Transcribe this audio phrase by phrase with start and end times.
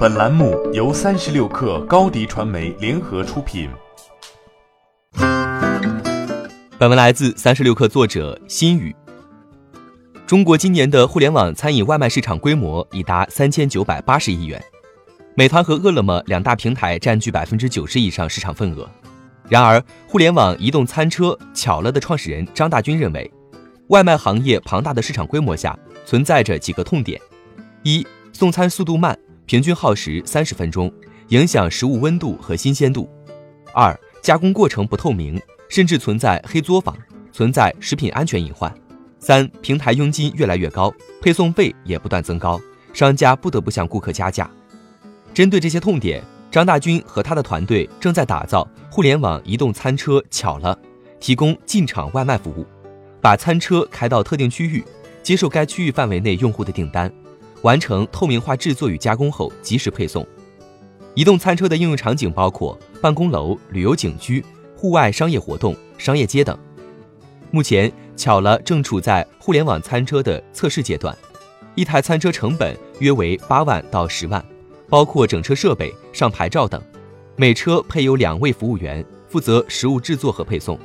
[0.00, 3.68] 本栏目由三十六氪高低传媒联合出品。
[6.78, 8.96] 本文来自三十六氪作者心语。
[10.26, 14.58] 中国今年的互联网餐饮外卖市场规模已达三千九百八十亿元，
[15.34, 18.88] 美团和饿了么两大平台占据百分之九十以上市场份额。
[19.50, 23.30] 然而，互联网移动餐车巧了的创始人张大军认为，
[23.88, 27.20] 外卖行业庞大的市场规模下存在着几个痛点：
[27.82, 29.14] 一、送餐速度慢。
[29.50, 30.88] 平均耗时三十分钟，
[31.30, 33.10] 影响食物温度和新鲜度。
[33.74, 36.96] 二、加工过程不透明，甚至存在黑作坊，
[37.32, 38.72] 存在食品安全隐患。
[39.18, 42.60] 三、平台佣金越来越高，配送费也不断增高，
[42.92, 44.48] 商家不得不向顾客加价。
[45.34, 50.78] 针对这些痛点，张大军和他的团队正在打造互联网移动餐车巧了，
[51.18, 52.64] 提供进场外卖服务，
[53.20, 54.84] 把餐车开到特定区域，
[55.24, 57.12] 接受该区域范围内用户的订单。
[57.62, 60.26] 完成透明化制作与加工后及时配送。
[61.14, 64.44] 移动餐车的应用场景包括办公楼、旅游景区、
[64.76, 66.56] 户外商业活动、商业街等。
[67.50, 71.16] 目前，巧了正处在互联网餐车的测试阶段，
[71.74, 74.44] 一台餐车成本约为八万到十万，
[74.88, 76.80] 包括整车设备、上牌照等。
[77.34, 80.78] 每车配有两位服务员，负责食物制作和配送。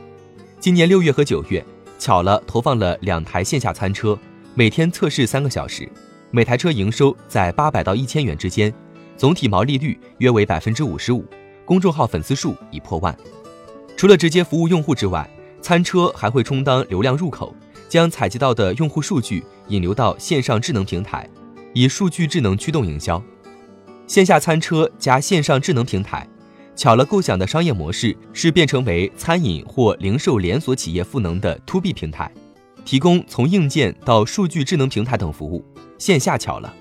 [0.59, 1.63] 今年六月和九月，
[1.99, 4.17] 巧了投放了两台线下餐车，
[4.55, 5.87] 每天测试三个小时。
[6.35, 8.73] 每台车营收在八百到一千元之间，
[9.15, 11.23] 总体毛利率约为百分之五十五，
[11.63, 13.17] 公众号粉丝数已破万。
[13.95, 15.25] 除了直接服务用户之外，
[15.61, 17.55] 餐车还会充当流量入口，
[17.87, 21.25] 将采集到的用户数据引流到线上智能平台，
[21.73, 23.23] 以数据智能驱动营销。
[24.05, 26.27] 线下餐车加线上智能平台，
[26.75, 32.29] 巧了构想的商业模式是变成为餐饮或零售连锁企业赋能的 To B 平台，
[32.85, 35.65] 提供从硬件到数据智能平台等服务。
[35.97, 36.73] 线下巧了，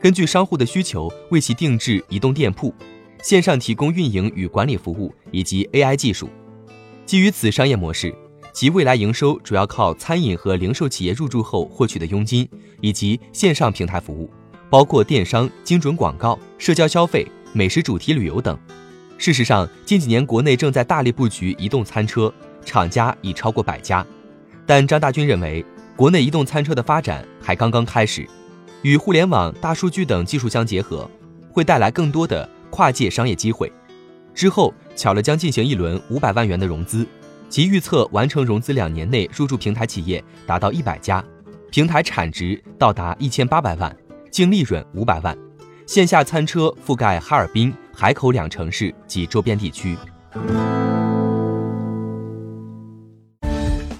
[0.00, 2.74] 根据商户的需求为其定制移动店铺，
[3.22, 6.28] 线上提供运营与管理服务以及 AI 技术。
[7.06, 8.14] 基于此商业模式，
[8.52, 12.48] 其未来营收主要靠餐饮和零售企业入驻后获取的佣金，
[12.80, 14.28] 以及线上平台服务，
[14.68, 18.58] 包括电商、精准广告、社交消费、美食主题旅游等。
[19.18, 22.32] 事实上，近几年国内正在大力布局移动餐车，
[22.64, 24.06] 厂家已超过百家。
[24.68, 25.64] 但张大军认为，
[25.96, 28.28] 国内移动餐车的发展还刚刚开始。
[28.82, 31.10] 与互联网、大数据等技术相结合，
[31.50, 33.72] 会带来更多的跨界商业机会。
[34.34, 37.06] 之后，巧了将进行一轮五百万元的融资，
[37.48, 41.24] 其预测完成融资两年内入驻平台企业达到一百家，
[41.70, 43.96] 平台产值到达一千八百万，
[44.30, 45.34] 净利润五百万。
[45.86, 49.96] 线下餐车覆盖哈尔滨、海口两城市及周边地区。